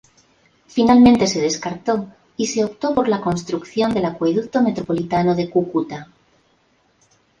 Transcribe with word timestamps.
Finalmente 0.65 1.27
se 1.27 1.41
descartó, 1.41 2.07
y 2.35 2.47
se 2.47 2.63
optó 2.65 2.95
por 2.95 3.07
la 3.07 3.21
construcción 3.21 3.93
del 3.93 4.05
Acueducto 4.05 4.59
Metropolitano 4.63 5.35
de 5.35 5.47
Cúcuta. 5.47 6.07